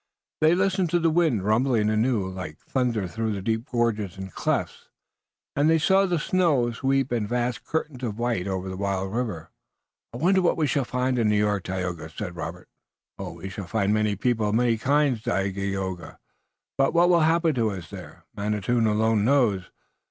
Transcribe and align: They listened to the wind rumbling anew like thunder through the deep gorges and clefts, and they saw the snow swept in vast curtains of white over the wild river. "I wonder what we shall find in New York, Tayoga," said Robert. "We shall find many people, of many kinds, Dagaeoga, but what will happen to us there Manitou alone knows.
They 0.39 0.55
listened 0.55 0.89
to 0.89 0.99
the 0.99 1.11
wind 1.11 1.43
rumbling 1.45 1.87
anew 1.87 2.27
like 2.27 2.57
thunder 2.57 3.07
through 3.07 3.33
the 3.33 3.41
deep 3.43 3.69
gorges 3.69 4.17
and 4.17 4.33
clefts, 4.33 4.89
and 5.55 5.69
they 5.69 5.77
saw 5.77 6.07
the 6.07 6.17
snow 6.17 6.71
swept 6.71 7.11
in 7.13 7.27
vast 7.27 7.63
curtains 7.63 8.01
of 8.01 8.17
white 8.17 8.47
over 8.47 8.67
the 8.67 8.77
wild 8.77 9.13
river. 9.13 9.51
"I 10.11 10.17
wonder 10.17 10.41
what 10.41 10.57
we 10.57 10.65
shall 10.65 10.85
find 10.85 11.19
in 11.19 11.29
New 11.29 11.37
York, 11.37 11.65
Tayoga," 11.65 12.09
said 12.09 12.35
Robert. 12.35 12.67
"We 13.19 13.47
shall 13.49 13.67
find 13.67 13.93
many 13.93 14.15
people, 14.15 14.49
of 14.49 14.55
many 14.55 14.79
kinds, 14.79 15.21
Dagaeoga, 15.21 16.17
but 16.79 16.95
what 16.95 17.09
will 17.11 17.19
happen 17.19 17.53
to 17.53 17.69
us 17.69 17.91
there 17.91 18.25
Manitou 18.35 18.79
alone 18.79 19.23
knows. 19.23 19.69